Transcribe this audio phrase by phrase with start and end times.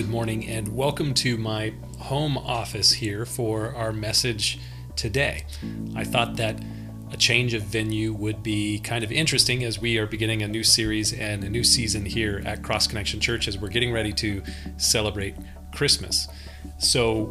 [0.00, 4.58] good morning, and welcome to my home office here for our message
[4.96, 5.44] today.
[5.94, 6.58] I thought that
[7.12, 10.64] a change of venue would be kind of interesting as we are beginning a new
[10.64, 14.42] series and a new season here at Cross Connection Church as we're getting ready to
[14.78, 15.34] celebrate
[15.74, 16.28] Christmas.
[16.78, 17.26] So,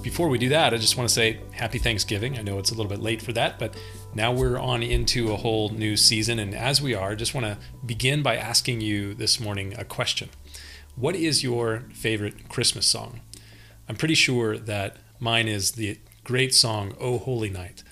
[0.00, 2.38] before we do that, I just want to say happy Thanksgiving.
[2.38, 3.76] I know it's a little bit late for that, but
[4.14, 6.38] now we're on into a whole new season.
[6.38, 9.84] And as we are, I just want to begin by asking you this morning a
[9.84, 10.30] question.
[10.96, 13.20] What is your favorite Christmas song?
[13.88, 17.82] I'm pretty sure that mine is the great song, Oh Holy Night.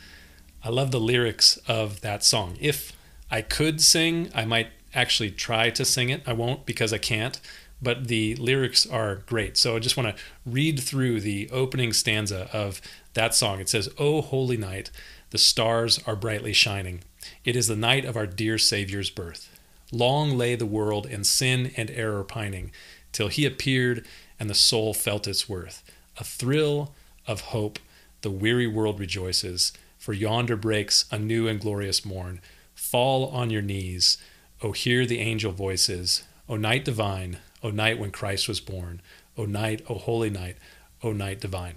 [0.63, 2.57] I love the lyrics of that song.
[2.61, 2.93] If
[3.29, 6.23] I could sing, I might actually try to sing it.
[6.27, 7.41] I won't because I can't,
[7.83, 9.57] but the lyrics are great.
[9.57, 12.81] So I just want to read through the opening stanza of
[13.15, 13.59] that song.
[13.59, 14.93] It says, Oh Holy Night,
[15.31, 17.03] the stars are brightly shining.
[17.45, 19.52] It is the night of our dear Savior's birth.
[19.93, 22.73] Long lay the world in sin and error pining,
[23.13, 24.07] till he appeared
[24.41, 25.85] and the soul felt its worth.
[26.19, 26.95] A thrill
[27.27, 27.79] of hope,
[28.23, 32.41] the weary world rejoices, for yonder breaks a new and glorious morn.
[32.75, 34.19] Fall on your knees,
[34.63, 39.01] O hear the angel voices, O night divine, O night when Christ was born,
[39.37, 40.57] O night, O holy night,
[41.03, 41.75] O night divine.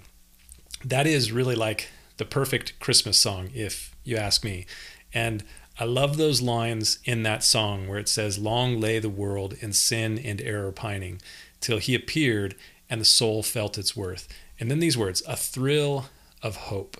[0.84, 4.66] That is really like the perfect Christmas song, if you ask me.
[5.12, 5.44] And
[5.78, 9.72] I love those lines in that song where it says, Long lay the world in
[9.72, 11.20] sin and error pining,
[11.60, 12.54] till he appeared
[12.88, 14.28] and the soul felt its worth.
[14.58, 16.06] And then these words, a thrill
[16.42, 16.96] of hope,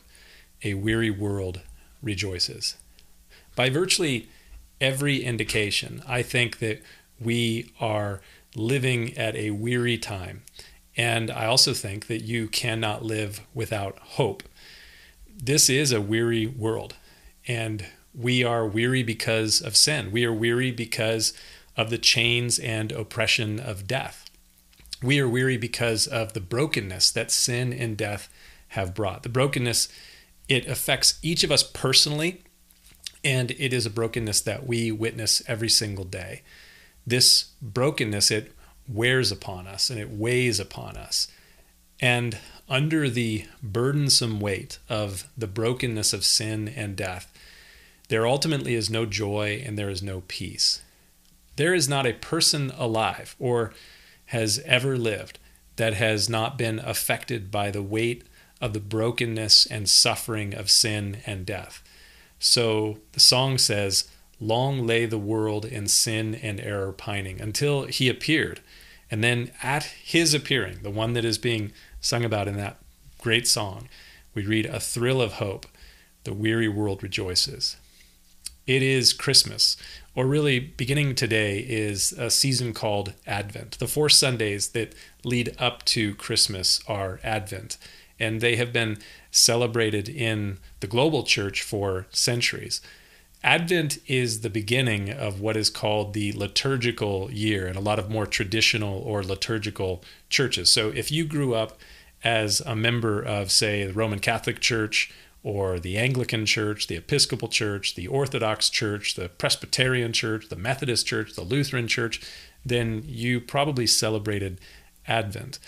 [0.62, 1.60] a weary world
[2.02, 2.76] rejoices.
[3.54, 4.28] By virtually
[4.80, 6.82] every indication, I think that
[7.18, 8.20] we are
[8.54, 10.42] living at a weary time.
[10.96, 14.42] And I also think that you cannot live without hope.
[15.34, 16.94] This is a weary world.
[17.46, 20.10] And we are weary because of sin.
[20.10, 21.32] We are weary because
[21.76, 24.30] of the chains and oppression of death.
[25.02, 28.28] We are weary because of the brokenness that sin and death
[28.68, 29.22] have brought.
[29.22, 29.88] The brokenness,
[30.48, 32.42] it affects each of us personally,
[33.22, 36.42] and it is a brokenness that we witness every single day.
[37.06, 38.52] This brokenness, it
[38.88, 41.28] wears upon us and it weighs upon us.
[42.00, 42.38] And
[42.68, 47.32] under the burdensome weight of the brokenness of sin and death,
[48.08, 50.82] there ultimately is no joy and there is no peace.
[51.56, 53.72] There is not a person alive or
[54.26, 55.38] has ever lived
[55.76, 58.24] that has not been affected by the weight
[58.60, 61.82] of the brokenness and suffering of sin and death.
[62.38, 68.08] So the song says, Long lay the world in sin and error pining until he
[68.08, 68.60] appeared.
[69.10, 72.78] And then at his appearing, the one that is being sung about in that
[73.20, 73.88] great song,
[74.34, 75.66] we read, A thrill of hope,
[76.24, 77.76] the weary world rejoices
[78.66, 79.76] it is Christmas,
[80.14, 83.78] or really beginning today is a season called Advent.
[83.78, 84.94] The four Sundays that
[85.24, 87.76] lead up to Christmas are Advent,
[88.18, 88.98] and they have been
[89.30, 92.80] celebrated in the global church for centuries.
[93.44, 98.10] Advent is the beginning of what is called the liturgical year in a lot of
[98.10, 100.72] more traditional or liturgical churches.
[100.72, 101.78] So if you grew up
[102.24, 105.12] as a member of, say, the Roman Catholic Church,
[105.46, 111.06] or the Anglican Church, the Episcopal Church, the Orthodox Church, the Presbyterian Church, the Methodist
[111.06, 112.20] Church, the Lutheran Church,
[112.64, 114.60] then you probably celebrated
[115.06, 115.60] Advent.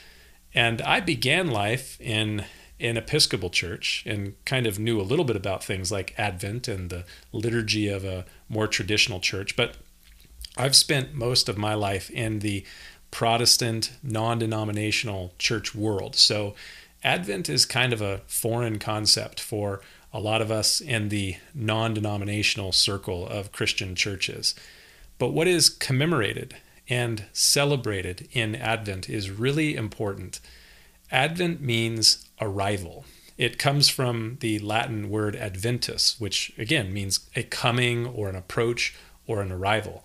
[0.53, 2.44] And I began life in
[2.81, 6.91] an Episcopal church and kind of knew a little bit about things like Advent and
[6.91, 9.55] the liturgy of a more traditional church.
[9.55, 9.77] But
[10.56, 12.65] I've spent most of my life in the
[13.12, 16.17] Protestant, non denominational church world.
[16.17, 16.56] So
[17.04, 19.81] Advent is kind of a foreign concept for
[20.12, 24.54] a lot of us in the non denominational circle of Christian churches.
[25.19, 26.56] But what is commemorated
[26.88, 30.41] and celebrated in Advent is really important.
[31.10, 33.04] Advent means arrival.
[33.37, 38.94] It comes from the Latin word adventus, which again means a coming or an approach
[39.26, 40.02] or an arrival.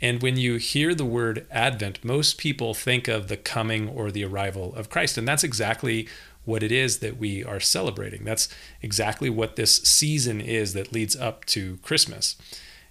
[0.00, 4.24] And when you hear the word Advent, most people think of the coming or the
[4.24, 5.16] arrival of Christ.
[5.16, 6.06] And that's exactly
[6.46, 8.24] what it is that we are celebrating.
[8.24, 8.48] That's
[8.80, 12.36] exactly what this season is that leads up to Christmas.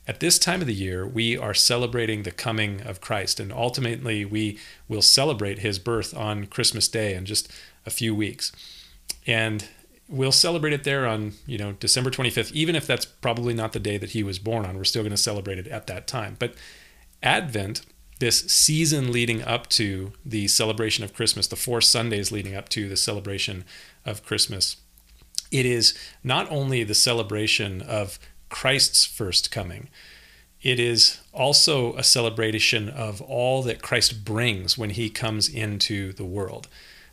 [0.07, 4.23] At this time of the year, we are celebrating the coming of Christ, and ultimately,
[4.23, 7.51] we will celebrate his birth on Christmas Day in just
[7.87, 8.51] a few weeks.
[9.25, 9.67] And
[10.07, 13.79] we'll celebrate it there on, you know, December 25th, even if that's probably not the
[13.79, 14.77] day that he was born on.
[14.77, 16.35] We're still going to celebrate it at that time.
[16.37, 16.53] But
[17.23, 17.81] Advent
[18.19, 22.87] this season leading up to the celebration of Christmas, the four Sundays leading up to
[22.87, 23.65] the celebration
[24.05, 24.77] of Christmas,
[25.51, 28.17] it is not only the celebration of
[28.49, 29.89] Christ's first coming,
[30.61, 36.25] it is also a celebration of all that Christ brings when he comes into the
[36.25, 36.67] world.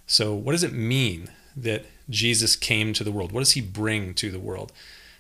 [0.07, 3.33] So, what does it mean that Jesus came to the world?
[3.33, 4.73] What does he bring to the world?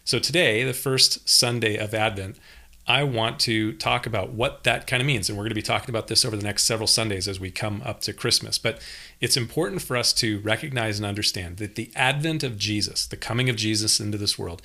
[0.04, 2.38] So, today, the first Sunday of Advent,
[2.86, 5.28] I want to talk about what that kind of means.
[5.28, 7.50] And we're going to be talking about this over the next several Sundays as we
[7.50, 8.58] come up to Christmas.
[8.58, 8.80] But
[9.20, 13.48] it's important for us to recognize and understand that the advent of Jesus, the coming
[13.48, 14.62] of Jesus into this world,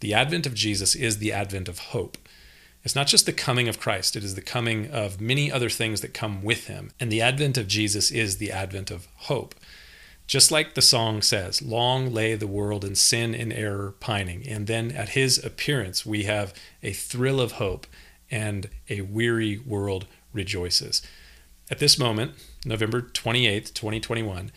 [0.00, 2.16] the advent of Jesus is the advent of hope.
[2.84, 6.00] It's not just the coming of Christ, it is the coming of many other things
[6.00, 6.92] that come with him.
[6.98, 9.54] And the advent of Jesus is the advent of hope.
[10.28, 14.46] Just like the song says, long lay the world in sin and error pining.
[14.46, 16.52] And then at his appearance, we have
[16.82, 17.86] a thrill of hope
[18.30, 21.00] and a weary world rejoices.
[21.70, 22.32] At this moment,
[22.66, 24.52] November 28th, 2021,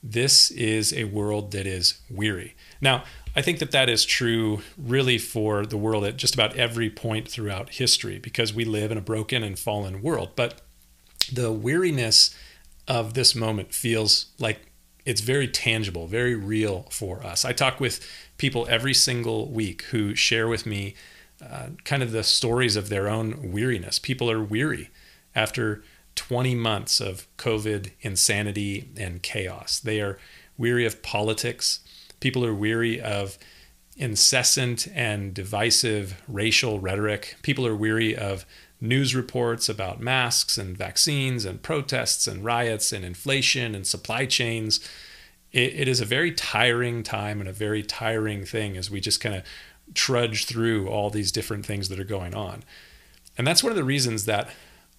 [0.00, 2.54] this is a world that is weary.
[2.80, 3.02] Now,
[3.34, 7.26] I think that that is true really for the world at just about every point
[7.26, 10.30] throughout history because we live in a broken and fallen world.
[10.36, 10.60] But
[11.32, 12.32] the weariness
[12.86, 14.70] of this moment feels like
[15.06, 17.44] it's very tangible, very real for us.
[17.44, 18.06] I talk with
[18.36, 20.94] people every single week who share with me
[21.40, 23.98] uh, kind of the stories of their own weariness.
[23.98, 24.90] People are weary
[25.34, 25.82] after
[26.16, 29.78] 20 months of COVID insanity and chaos.
[29.78, 30.18] They are
[30.58, 31.80] weary of politics.
[32.20, 33.38] People are weary of
[33.96, 37.36] incessant and divisive racial rhetoric.
[37.42, 38.44] People are weary of
[38.80, 44.80] news reports about masks and vaccines and protests and riots and inflation and supply chains.
[45.52, 49.20] It, it is a very tiring time and a very tiring thing as we just
[49.20, 49.44] kind of
[49.94, 52.64] trudge through all these different things that are going on.
[53.38, 54.48] And that's one of the reasons that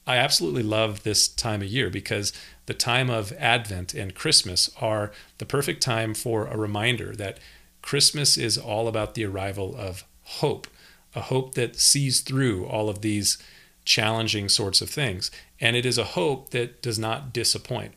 [0.05, 2.31] I absolutely love this time of year because
[2.65, 7.39] the time of Advent and Christmas are the perfect time for a reminder that
[7.81, 10.67] Christmas is all about the arrival of hope,
[11.13, 13.37] a hope that sees through all of these
[13.87, 15.31] challenging sorts of things.
[15.59, 17.93] And it is a hope that does not disappoint.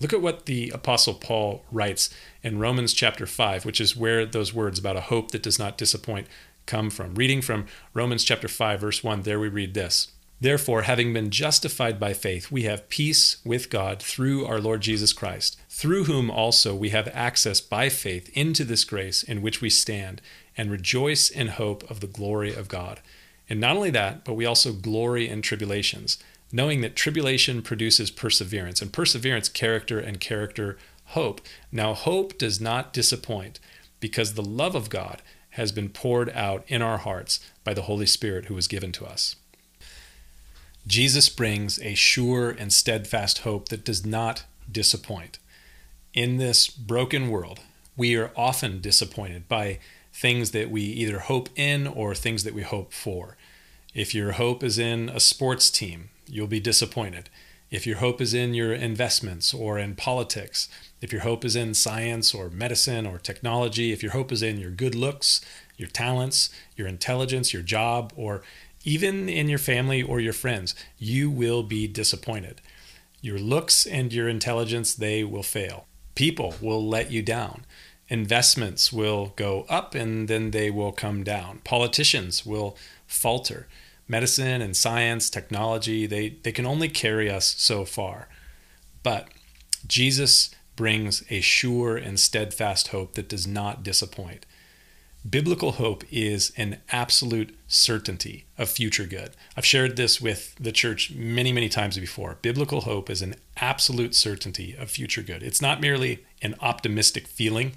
[0.00, 2.10] Look at what the Apostle Paul writes
[2.42, 5.78] in Romans chapter 5, which is where those words about a hope that does not
[5.78, 6.26] disappoint
[6.66, 7.14] come from.
[7.14, 11.98] Reading from Romans chapter 5, verse 1, there we read this Therefore, having been justified
[11.98, 16.76] by faith, we have peace with God through our Lord Jesus Christ, through whom also
[16.76, 20.22] we have access by faith into this grace in which we stand,
[20.56, 23.00] and rejoice in hope of the glory of God.
[23.48, 26.18] And not only that, but we also glory in tribulations,
[26.52, 31.40] knowing that tribulation produces perseverance, and perseverance, character, and character, hope.
[31.72, 33.60] Now, hope does not disappoint,
[34.00, 38.06] because the love of God has been poured out in our hearts by the Holy
[38.06, 39.36] Spirit who was given to us.
[40.86, 45.38] Jesus brings a sure and steadfast hope that does not disappoint.
[46.14, 47.60] In this broken world,
[47.96, 49.80] we are often disappointed by
[50.18, 53.36] things that we either hope in or things that we hope for.
[53.94, 57.30] If your hope is in a sports team, you'll be disappointed.
[57.70, 60.68] If your hope is in your investments or in politics,
[61.00, 64.58] if your hope is in science or medicine or technology, if your hope is in
[64.58, 65.40] your good looks,
[65.76, 68.42] your talents, your intelligence, your job, or
[68.84, 72.60] even in your family or your friends, you will be disappointed.
[73.20, 75.86] Your looks and your intelligence, they will fail.
[76.14, 77.64] People will let you down.
[78.08, 81.58] Investments will go up and then they will come down.
[81.64, 83.68] Politicians will falter.
[84.06, 88.28] Medicine and science, technology, they, they can only carry us so far.
[89.02, 89.28] But
[89.86, 94.46] Jesus brings a sure and steadfast hope that does not disappoint.
[95.28, 99.30] Biblical hope is an absolute certainty of future good.
[99.56, 102.38] I've shared this with the church many, many times before.
[102.40, 105.42] Biblical hope is an absolute certainty of future good.
[105.42, 107.72] It's not merely an optimistic feeling,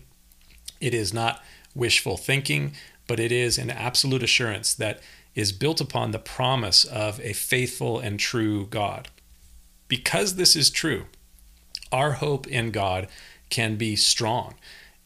[0.81, 1.41] it is not
[1.73, 2.73] wishful thinking,
[3.07, 5.01] but it is an absolute assurance that
[5.35, 9.07] is built upon the promise of a faithful and true God.
[9.87, 11.05] Because this is true,
[11.91, 13.07] our hope in God
[13.49, 14.55] can be strong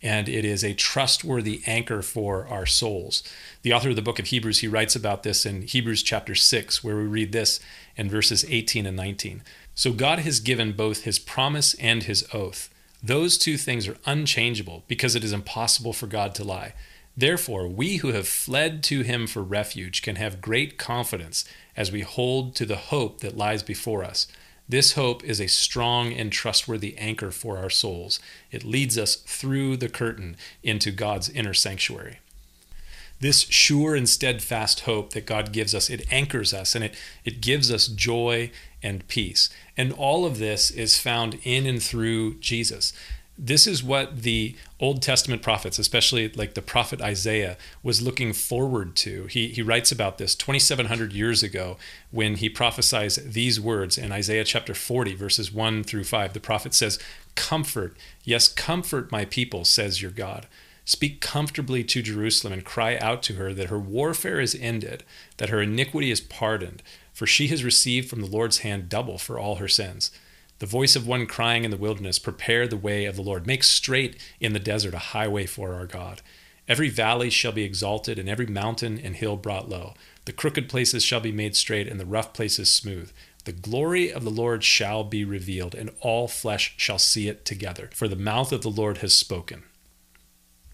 [0.06, 3.24] and it is a trustworthy anchor for our souls.
[3.64, 6.84] The author of the book of Hebrews, he writes about this in Hebrews chapter 6,
[6.84, 7.60] where we read this
[7.96, 9.42] in verses 18 and 19.
[9.74, 12.70] So God has given both his promise and his oath.
[13.06, 16.74] Those two things are unchangeable because it is impossible for God to lie.
[17.16, 21.46] Therefore, we who have fled to him for refuge can have great confidence
[21.78, 24.26] as we hold to the hope that lies before us.
[24.68, 28.20] This hope is a strong and trustworthy anchor for our souls.
[28.52, 32.18] It leads us through the curtain into God's inner sanctuary.
[33.20, 37.40] This sure and steadfast hope that God gives us, it anchors us and it, it
[37.40, 38.50] gives us joy
[38.82, 39.50] and peace.
[39.78, 42.94] And all of this is found in and through Jesus.
[43.38, 48.96] this is what the Old Testament prophets, especially like the prophet Isaiah, was looking forward
[48.98, 49.26] to.
[49.26, 51.78] He, he writes about this 2,700 years ago
[52.12, 56.32] when he prophesies these words in Isaiah chapter 40, verses 1 through 5.
[56.32, 56.98] The prophet says,
[57.36, 60.48] Comfort, yes, comfort my people, says your God.
[60.86, 65.04] Speak comfortably to Jerusalem and cry out to her that her warfare is ended,
[65.38, 69.40] that her iniquity is pardoned, for she has received from the Lord's hand double for
[69.40, 70.12] all her sins.
[70.60, 73.48] The voice of one crying in the wilderness, Prepare the way of the Lord.
[73.48, 76.22] Make straight in the desert a highway for our God.
[76.68, 79.96] Every valley shall be exalted, and every mountain and hill brought low.
[80.26, 83.12] The crooked places shall be made straight, and the rough places smooth.
[83.44, 87.90] The glory of the Lord shall be revealed, and all flesh shall see it together,
[87.94, 89.64] for the mouth of the Lord has spoken.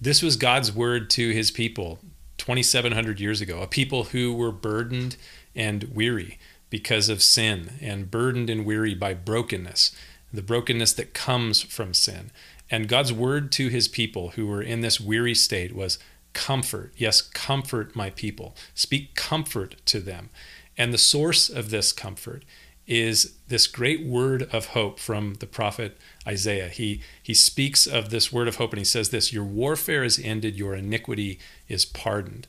[0.03, 1.99] This was God's word to his people
[2.39, 5.15] 2,700 years ago, a people who were burdened
[5.55, 6.39] and weary
[6.71, 9.95] because of sin and burdened and weary by brokenness,
[10.33, 12.31] the brokenness that comes from sin.
[12.71, 15.99] And God's word to his people who were in this weary state was
[16.33, 16.93] comfort.
[16.97, 18.55] Yes, comfort my people.
[18.73, 20.31] Speak comfort to them.
[20.79, 22.43] And the source of this comfort
[22.87, 25.97] is this great word of hope from the prophet
[26.27, 26.67] Isaiah.
[26.67, 30.19] He he speaks of this word of hope and he says this, your warfare is
[30.23, 32.47] ended, your iniquity is pardoned.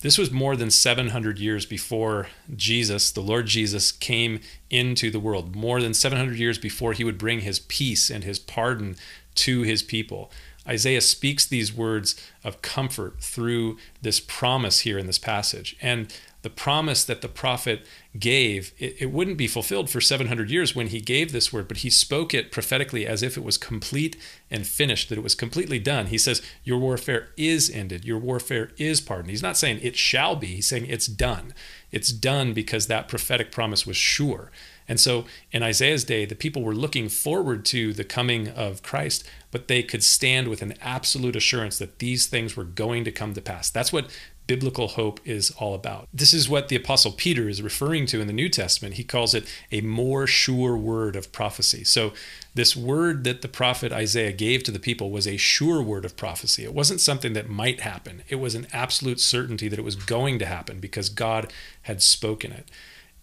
[0.00, 4.40] This was more than 700 years before Jesus, the Lord Jesus, came
[4.70, 8.38] into the world, more than 700 years before he would bring his peace and his
[8.38, 8.96] pardon
[9.34, 10.30] to his people.
[10.66, 15.76] Isaiah speaks these words of comfort through this promise here in this passage.
[15.82, 17.86] And the promise that the prophet
[18.18, 21.78] gave, it, it, wouldn't be fulfilled for 700 years when he gave this word, but
[21.78, 24.16] he spoke it prophetically as if it was complete
[24.50, 26.06] and finished, that it was completely done.
[26.06, 29.30] He says, Your warfare is ended, your warfare is pardoned.
[29.30, 31.52] He's not saying it shall be, he's saying it's done.
[31.92, 34.50] It's done because that prophetic promise was sure.
[34.88, 39.24] And so in Isaiah's day, the people were looking forward to the coming of Christ,
[39.50, 43.34] but they could stand with an absolute assurance that these things were going to come
[43.34, 43.70] to pass.
[43.70, 44.10] That's what
[44.50, 46.08] biblical hope is all about.
[46.12, 48.96] This is what the Apostle Peter is referring to in the New Testament.
[48.96, 51.84] He calls it a more sure word of prophecy.
[51.84, 52.12] So,
[52.52, 56.16] this word that the prophet Isaiah gave to the people was a sure word of
[56.16, 56.64] prophecy.
[56.64, 60.40] It wasn't something that might happen, it was an absolute certainty that it was going
[60.40, 62.68] to happen because God had spoken it.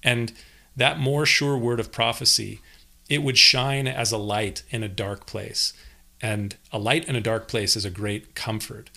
[0.01, 0.31] And
[0.77, 2.61] that more sure word of prophecy,
[3.09, 5.73] it would shine as a light in a dark place.
[6.21, 8.89] And a light in a dark place is a great comfort.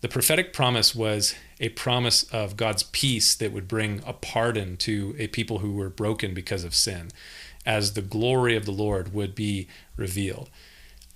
[0.00, 5.14] The prophetic promise was a promise of God's peace that would bring a pardon to
[5.18, 7.10] a people who were broken because of sin,
[7.64, 10.50] as the glory of the Lord would be revealed.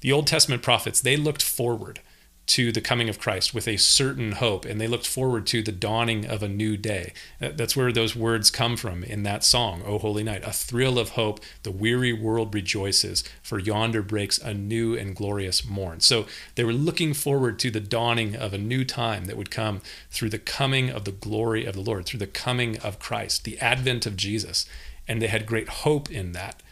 [0.00, 2.00] The Old Testament prophets, they looked forward
[2.49, 5.71] to the coming of Christ with a certain hope, and they looked forward to the
[5.71, 7.12] dawning of a new day.
[7.43, 10.43] Uh, that's where those words come from in that song, O Holy Night.
[10.45, 15.69] A thrill of hope, the weary world rejoices, for yonder breaks a new and glorious
[15.69, 16.00] morn.
[16.00, 19.83] So they were looking forward to the dawning of a new time that would come
[20.11, 23.59] through the coming of the glory of the Lord, through the coming of Christ, the
[23.59, 24.64] advent of Jesus.
[25.07, 26.62] And they had great hope in that.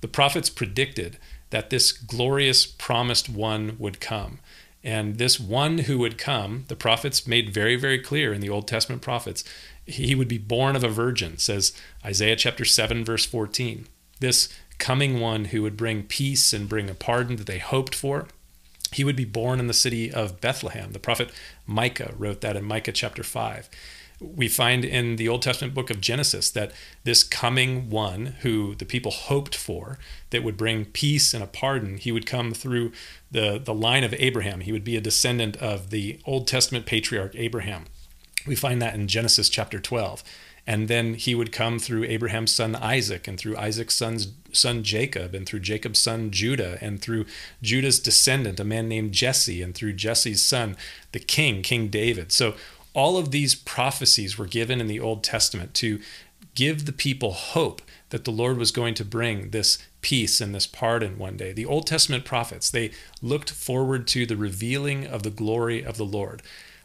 [0.00, 1.18] The prophets predicted
[1.50, 4.38] that this glorious promised one would come
[4.86, 8.68] and this one who would come, the prophets made very, very clear in the Old
[8.68, 9.42] Testament prophets,
[9.84, 11.72] he would be born of a virgin, says
[12.04, 13.88] Isaiah chapter 7, verse 14.
[14.20, 18.28] This coming one who would bring peace and bring a pardon that they hoped for,
[18.92, 20.92] he would be born in the city of Bethlehem.
[20.92, 21.32] The prophet
[21.66, 23.68] Micah wrote that in Micah chapter 5
[24.20, 26.72] we find in the Old Testament book of Genesis that
[27.04, 29.98] this coming one who the people hoped for,
[30.30, 32.92] that would bring peace and a pardon, he would come through
[33.30, 34.60] the, the line of Abraham.
[34.60, 37.84] He would be a descendant of the Old Testament patriarch Abraham.
[38.46, 40.22] We find that in Genesis chapter 12.
[40.68, 45.32] And then he would come through Abraham's son Isaac, and through Isaac's son's son Jacob,
[45.32, 47.26] and through Jacob's son Judah, and through
[47.62, 50.76] Judah's descendant, a man named Jesse, and through Jesse's son,
[51.12, 52.32] the king, King David.
[52.32, 52.56] So
[52.96, 56.00] all of these prophecies were given in the Old Testament to
[56.54, 60.66] give the people hope that the Lord was going to bring this peace and this
[60.66, 61.52] pardon one day.
[61.52, 66.06] The Old Testament prophets, they looked forward to the revealing of the glory of the
[66.06, 66.42] Lord,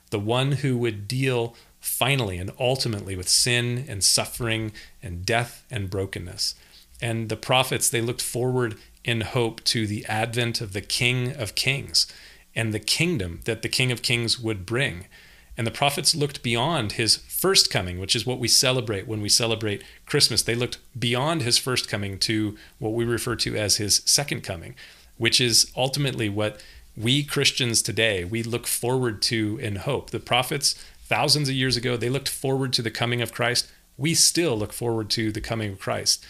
[0.09, 5.89] the one who would deal finally and ultimately with sin and suffering and death and
[5.89, 6.55] brokenness.
[7.01, 8.75] And the prophets, they looked forward
[9.05, 12.05] in hope to the advent of the King of Kings
[12.53, 15.05] and the kingdom that the King of Kings would bring.
[15.57, 19.29] And the prophets looked beyond his first coming, which is what we celebrate when we
[19.29, 20.41] celebrate Christmas.
[20.41, 24.75] They looked beyond his first coming to what we refer to as his second coming,
[25.17, 26.61] which is ultimately what
[26.97, 30.09] we Christians today we look forward to in hope.
[30.09, 33.69] The prophets thousands of years ago, they looked forward to the coming of Christ.
[33.97, 36.25] We still look forward to the coming of Christ.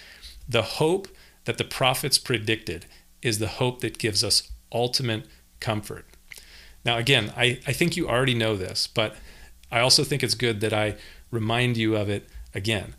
[0.48, 1.08] The hope
[1.46, 2.86] that the prophets predicted
[3.22, 5.25] is the hope that gives us ultimate
[5.60, 6.06] comfort.
[6.83, 9.15] Now, again, I, I think you already know this, but
[9.71, 10.95] I also think it's good that I
[11.29, 12.95] remind you of it again.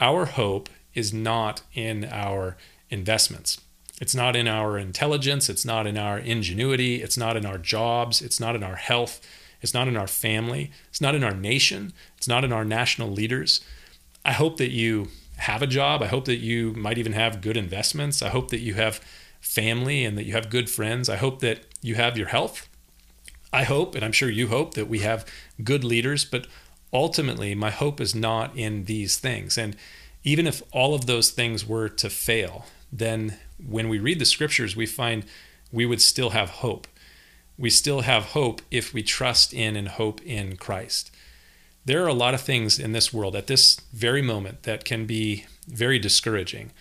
[0.00, 2.56] Our hope is not in our
[2.90, 3.60] investments.
[4.00, 5.48] It's not in our intelligence.
[5.48, 7.02] It's not in our ingenuity.
[7.02, 8.20] It's not in our jobs.
[8.20, 9.26] It's not in our health.
[9.62, 10.70] It's not in our family.
[10.90, 11.92] It's not in our nation.
[12.18, 13.62] It's not in our national leaders.
[14.24, 15.08] I hope that you
[15.38, 16.02] have a job.
[16.02, 18.22] I hope that you might even have good investments.
[18.22, 19.00] I hope that you have
[19.40, 21.08] family and that you have good friends.
[21.08, 22.68] I hope that you have your health.
[23.56, 25.24] I hope, and I'm sure you hope, that we have
[25.64, 26.26] good leaders.
[26.26, 26.46] But
[26.92, 29.56] ultimately, my hope is not in these things.
[29.56, 29.74] And
[30.24, 34.76] even if all of those things were to fail, then when we read the scriptures,
[34.76, 35.24] we find
[35.72, 36.86] we would still have hope.
[37.56, 41.10] We still have hope if we trust in and hope in Christ.
[41.86, 45.06] There are a lot of things in this world at this very moment that can
[45.06, 46.72] be very discouraging.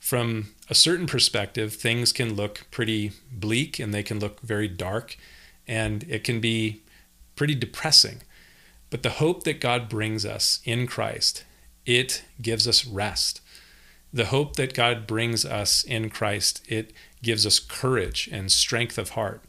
[0.00, 5.16] From a certain perspective, things can look pretty bleak and they can look very dark,
[5.66, 6.82] and it can be
[7.34, 8.22] pretty depressing.
[8.90, 11.44] But the hope that God brings us in Christ,
[11.84, 13.40] it gives us rest
[14.16, 16.92] the hope that God brings us in Christ, it
[17.22, 19.42] gives us courage and strength of heart.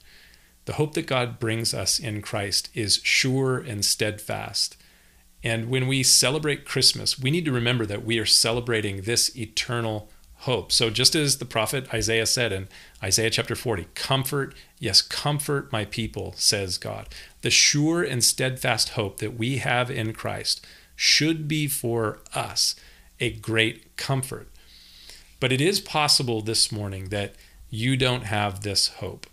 [0.66, 4.76] The hope that God brings us in Christ is sure and steadfast.
[5.42, 10.10] And when we celebrate Christmas, we need to remember that we are celebrating this eternal
[10.40, 10.72] hope.
[10.72, 12.68] So, just as the prophet Isaiah said in
[13.04, 17.10] Isaiah chapter 40, comfort, yes, comfort my people, says God.
[17.42, 20.66] The sure and steadfast hope that we have in Christ
[20.96, 22.76] should be for us
[23.20, 24.48] a great comfort.
[25.40, 27.36] But it is possible this morning that
[27.70, 29.28] you don't have this hope.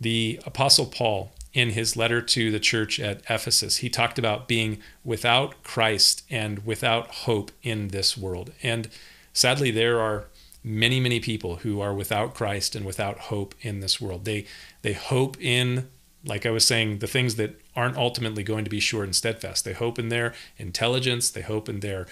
[0.00, 4.78] The Apostle Paul, in his letter to the church at Ephesus, he talked about being
[5.04, 8.52] without Christ and without hope in this world.
[8.62, 8.88] And
[9.32, 10.26] sadly, there are
[10.64, 14.24] many, many people who are without Christ and without hope in this world.
[14.24, 14.46] They
[14.82, 15.88] they hope in,
[16.24, 19.64] like I was saying, the things that aren't ultimately going to be sure and steadfast.
[19.64, 22.06] They hope in their intelligence, they hope in their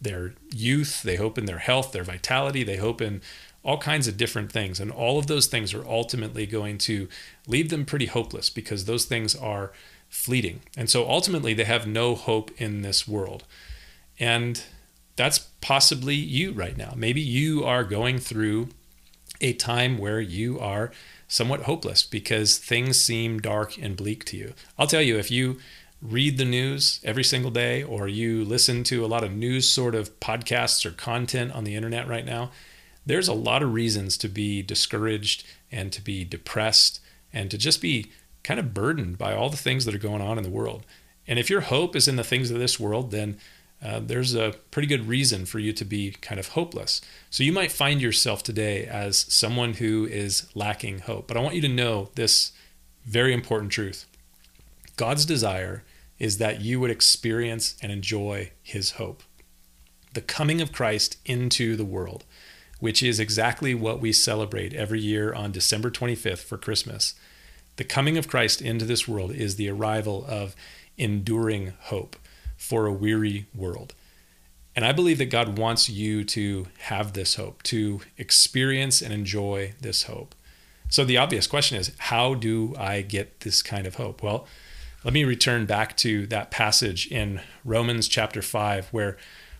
[0.00, 3.22] their youth, they hope in their health, their vitality, they hope in
[3.62, 4.78] all kinds of different things.
[4.78, 7.08] And all of those things are ultimately going to
[7.48, 9.72] leave them pretty hopeless because those things are
[10.08, 10.60] fleeting.
[10.76, 13.42] And so ultimately, they have no hope in this world.
[14.20, 14.62] And
[15.16, 16.92] that's possibly you right now.
[16.94, 18.68] Maybe you are going through
[19.40, 20.92] a time where you are
[21.28, 24.54] somewhat hopeless because things seem dark and bleak to you.
[24.78, 25.58] I'll tell you, if you
[26.02, 29.94] read the news every single day or you listen to a lot of news sort
[29.94, 32.50] of podcasts or content on the internet right now,
[33.04, 37.00] there's a lot of reasons to be discouraged and to be depressed
[37.32, 38.10] and to just be
[38.42, 40.84] kind of burdened by all the things that are going on in the world.
[41.26, 43.38] And if your hope is in the things of this world, then
[43.82, 47.00] uh, there's a pretty good reason for you to be kind of hopeless.
[47.30, 51.28] So you might find yourself today as someone who is lacking hope.
[51.28, 52.52] But I want you to know this
[53.04, 54.06] very important truth
[54.96, 55.84] God's desire
[56.18, 59.22] is that you would experience and enjoy his hope.
[60.14, 62.24] The coming of Christ into the world,
[62.80, 67.14] which is exactly what we celebrate every year on December 25th for Christmas.
[67.76, 70.56] The coming of Christ into this world is the arrival of
[70.96, 72.16] enduring hope
[72.56, 73.94] for a weary world.
[74.74, 79.72] And I believe that God wants you to have this hope, to experience and enjoy
[79.80, 80.34] this hope.
[80.88, 84.22] So the obvious question is how do I get this kind of hope?
[84.22, 84.46] Well,
[85.02, 89.16] let me return back to that passage in Romans chapter 5 where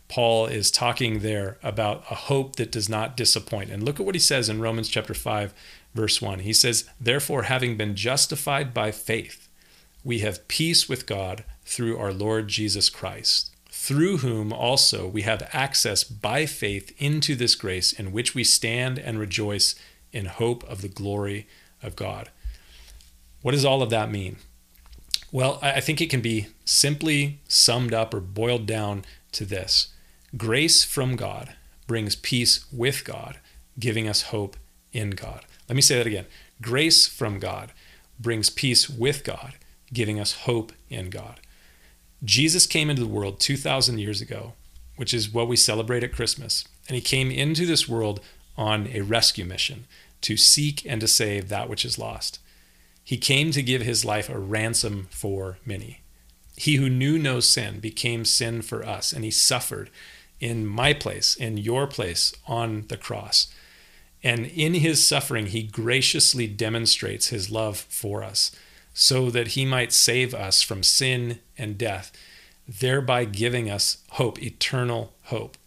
[0.08, 3.70] Paul is talking there about a hope that does not disappoint.
[3.70, 5.54] And look at what he says in Romans chapter 5
[5.94, 6.40] verse 1.
[6.40, 9.45] He says, "Therefore having been justified by faith,
[10.06, 15.50] we have peace with God through our Lord Jesus Christ, through whom also we have
[15.52, 19.74] access by faith into this grace in which we stand and rejoice
[20.12, 21.48] in hope of the glory
[21.82, 22.30] of God.
[23.42, 24.36] What does all of that mean?
[25.32, 29.88] Well, I think it can be simply summed up or boiled down to this
[30.36, 31.54] grace from God
[31.88, 33.38] brings peace with God,
[33.76, 34.56] giving us hope
[34.92, 35.44] in God.
[35.68, 36.26] Let me say that again.
[36.62, 37.72] Grace from God
[38.20, 39.54] brings peace with God,
[39.92, 41.40] giving us hope in God.
[42.24, 44.54] Jesus came into the world 2,000 years ago,
[44.96, 46.64] which is what we celebrate at Christmas.
[46.88, 48.20] And he came into this world
[48.56, 49.86] on a rescue mission
[50.22, 52.38] to seek and to save that which is lost.
[53.04, 56.00] He came to give his life a ransom for many.
[56.56, 59.90] He who knew no sin became sin for us, and he suffered
[60.40, 63.48] in my place, in your place on the cross.
[64.22, 68.50] And in his suffering, he graciously demonstrates his love for us
[68.98, 72.10] so that he might save us from sin and death,
[72.66, 75.58] thereby giving us hope, eternal hope.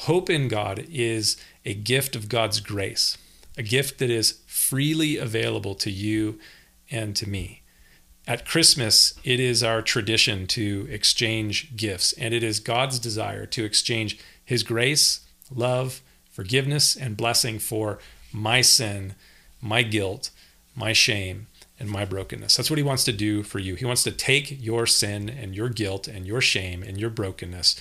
[0.00, 3.16] Hope in God is a gift of God's grace.
[3.58, 6.38] a gift that is freely available to you
[6.90, 7.62] and to me.
[8.26, 13.64] At Christmas, it is our tradition to exchange gifts, and it is God's desire to
[13.64, 16.00] exchange His grace, love,
[16.30, 17.98] forgiveness, and blessing for
[18.32, 19.14] my sin,
[19.60, 20.30] my guilt,
[20.76, 22.56] my shame, and my brokenness.
[22.56, 23.74] That's what He wants to do for you.
[23.74, 27.80] He wants to take your sin and your guilt and your shame and your brokenness,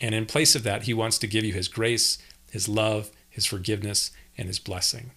[0.00, 2.18] and in place of that, He wants to give you His grace,
[2.50, 5.12] His love, His forgiveness, and His blessing.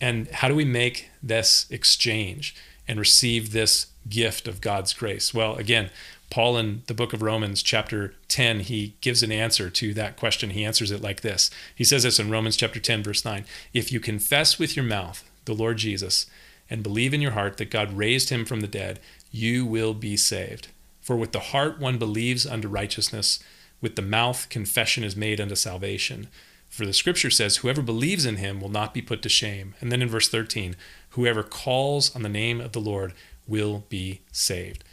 [0.00, 2.54] And how do we make this exchange
[2.86, 5.34] and receive this gift of God's grace?
[5.34, 5.90] Well, again,
[6.30, 10.50] Paul in the book of Romans, chapter 10, he gives an answer to that question.
[10.50, 13.90] He answers it like this He says this in Romans chapter 10, verse 9 If
[13.92, 16.26] you confess with your mouth the Lord Jesus
[16.70, 19.00] and believe in your heart that God raised him from the dead,
[19.30, 20.68] you will be saved.
[21.00, 23.38] For with the heart one believes unto righteousness,
[23.80, 26.28] with the mouth confession is made unto salvation.
[26.68, 29.74] For the scripture says, Whoever believes in him will not be put to shame.
[29.80, 30.76] And then in verse 13,
[31.10, 33.14] Whoever calls on the name of the Lord
[33.46, 34.84] will be saved.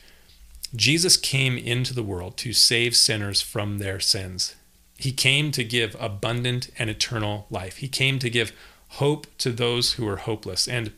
[0.76, 4.56] Jesus came into the world to save sinners from their sins.
[4.98, 7.78] He came to give abundant and eternal life.
[7.78, 8.54] He came to give
[8.90, 10.68] hope to those who are hopeless.
[10.68, 10.94] And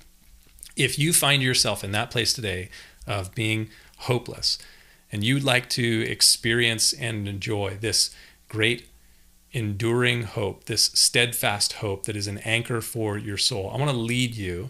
[0.77, 2.69] if you find yourself in that place today
[3.05, 4.57] of being hopeless,
[5.11, 8.13] and you'd like to experience and enjoy this
[8.47, 8.87] great
[9.51, 13.97] enduring hope, this steadfast hope that is an anchor for your soul, I want to
[13.97, 14.69] lead you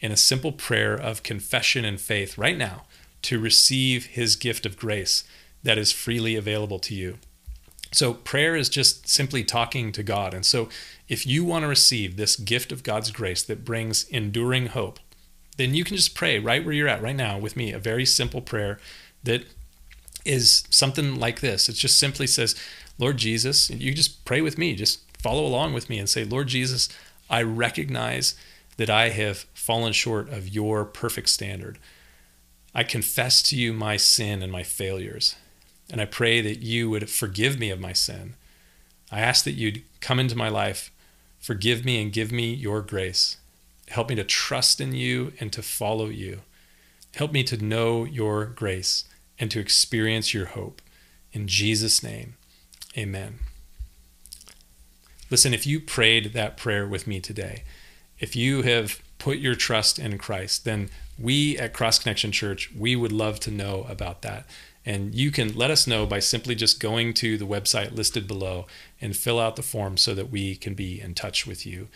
[0.00, 2.84] in a simple prayer of confession and faith right now
[3.22, 5.24] to receive his gift of grace
[5.62, 7.18] that is freely available to you.
[7.92, 10.34] So, prayer is just simply talking to God.
[10.34, 10.68] And so,
[11.08, 14.98] if you want to receive this gift of God's grace that brings enduring hope,
[15.56, 18.04] then you can just pray right where you're at right now with me, a very
[18.04, 18.78] simple prayer
[19.24, 19.44] that
[20.24, 21.68] is something like this.
[21.68, 22.54] It just simply says,
[22.98, 26.48] Lord Jesus, you just pray with me, just follow along with me and say, Lord
[26.48, 26.88] Jesus,
[27.28, 28.34] I recognize
[28.76, 31.78] that I have fallen short of your perfect standard.
[32.74, 35.34] I confess to you my sin and my failures,
[35.90, 38.34] and I pray that you would forgive me of my sin.
[39.10, 40.90] I ask that you'd come into my life,
[41.38, 43.38] forgive me, and give me your grace.
[43.88, 46.40] Help me to trust in you and to follow you.
[47.14, 49.04] Help me to know your grace
[49.38, 50.82] and to experience your hope.
[51.32, 52.34] In Jesus' name,
[52.96, 53.38] amen.
[55.30, 57.64] Listen, if you prayed that prayer with me today,
[58.18, 62.96] if you have put your trust in Christ, then we at Cross Connection Church, we
[62.96, 64.46] would love to know about that.
[64.84, 68.66] And you can let us know by simply just going to the website listed below
[69.00, 71.88] and fill out the form so that we can be in touch with you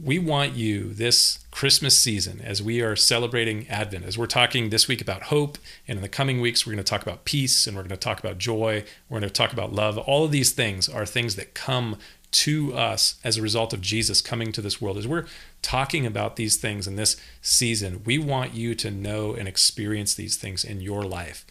[0.00, 4.88] we want you this Christmas season, as we are celebrating Advent, as we're talking this
[4.88, 7.76] week about hope, and in the coming weeks, we're going to talk about peace and
[7.76, 9.98] we're going to talk about joy, we're going to talk about love.
[9.98, 11.98] All of these things are things that come
[12.30, 14.96] to us as a result of Jesus coming to this world.
[14.96, 15.26] As we're
[15.60, 20.36] talking about these things in this season, we want you to know and experience these
[20.38, 21.44] things in your life.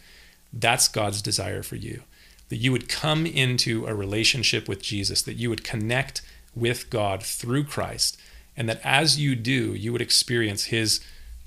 [0.52, 2.02] That's God's desire for you.
[2.48, 6.22] That you would come into a relationship with Jesus, that you would connect
[6.56, 8.18] with God through Christ
[8.56, 11.00] and that as you do you would experience his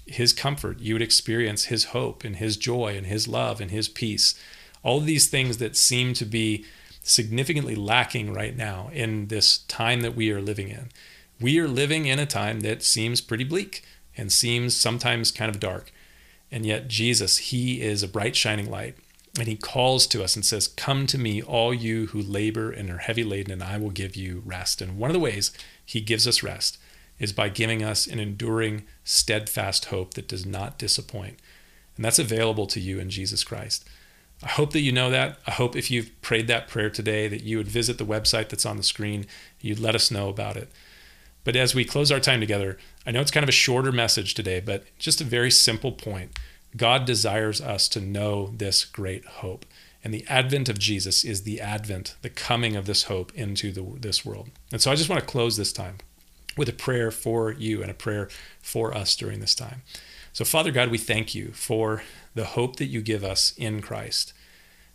[0.05, 0.79] his comfort.
[0.79, 4.35] You would experience his hope and his joy and his love and his peace.
[4.83, 6.65] All of these things that seem to be
[7.01, 10.89] significantly lacking right now in this time that we are living in.
[11.39, 13.83] We are living in a time that seems pretty bleak
[14.15, 15.91] and seems sometimes kind of dark.
[16.51, 18.95] And yet Jesus he is a bright shining light.
[19.37, 22.89] And he calls to us and says come to me all you who labor and
[22.89, 24.81] are heavy laden and I will give you rest.
[24.81, 25.51] And one of the ways
[25.83, 26.77] he gives us rest
[27.19, 31.39] is by giving us an enduring, steadfast hope that does not disappoint.
[31.95, 33.88] And that's available to you in Jesus Christ.
[34.43, 35.38] I hope that you know that.
[35.47, 38.65] I hope if you've prayed that prayer today that you would visit the website that's
[38.65, 39.25] on the screen,
[39.62, 40.69] you'd let us know about it.
[41.45, 44.34] But as we close our time together, I know it's kind of a shorter message
[44.34, 46.38] today, but just a very simple point.
[46.75, 49.65] God desires us to know this great hope.
[50.04, 53.99] And the advent of Jesus is the advent, the coming of this hope into the,
[53.99, 54.49] this world.
[54.71, 55.97] And so I just want to close this time
[56.57, 58.29] with a prayer for you and a prayer
[58.61, 59.81] for us during this time.
[60.33, 64.33] So, Father God, we thank you for the hope that you give us in Christ.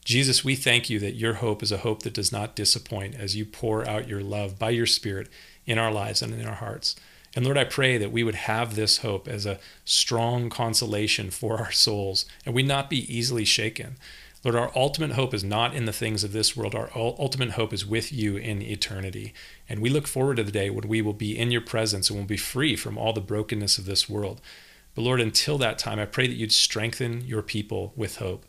[0.04, 3.36] Jesus, we thank you that your hope is a hope that does not disappoint as
[3.36, 5.28] you pour out your love by your Spirit
[5.66, 6.96] in our lives and in our hearts.
[7.34, 11.58] And Lord, I pray that we would have this hope as a strong consolation for
[11.58, 13.96] our souls and we not be easily shaken.
[14.42, 16.74] Lord, our ultimate hope is not in the things of this world.
[16.74, 19.34] Our ultimate hope is with you in eternity.
[19.68, 22.18] And we look forward to the day when we will be in your presence and
[22.18, 24.40] will be free from all the brokenness of this world.
[24.94, 28.46] But Lord, until that time, I pray that you'd strengthen your people with hope.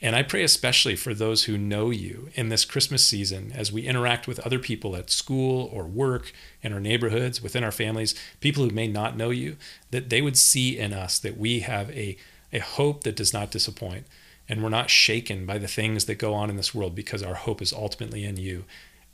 [0.00, 3.86] And I pray especially for those who know you in this Christmas season as we
[3.86, 8.62] interact with other people at school or work, in our neighborhoods, within our families, people
[8.62, 9.56] who may not know you,
[9.90, 12.16] that they would see in us that we have a,
[12.52, 14.06] a hope that does not disappoint.
[14.48, 17.34] And we're not shaken by the things that go on in this world because our
[17.34, 18.64] hope is ultimately in you.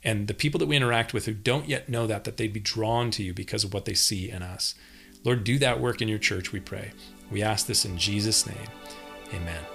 [0.03, 2.59] And the people that we interact with who don't yet know that, that they'd be
[2.59, 4.75] drawn to you because of what they see in us.
[5.23, 6.91] Lord, do that work in your church, we pray.
[7.31, 8.67] We ask this in Jesus' name.
[9.33, 9.72] Amen.